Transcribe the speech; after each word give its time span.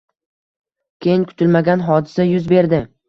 Keyin 1.05 1.25
kutilmagan 1.33 1.85
hodisa 1.91 2.27
yuz 2.31 2.49
berdi 2.55 2.81